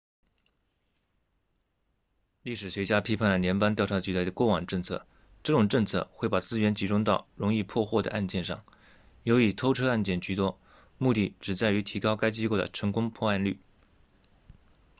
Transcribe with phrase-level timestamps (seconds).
[2.41, 5.05] 历史学家批判了联邦调查局的过往政策
[5.43, 8.65] 这种政策会把资源集中到容易破获的案件上
[9.21, 10.59] 尤以偷车案件居多
[10.97, 13.59] 目的只在于提高该机构的成功破案率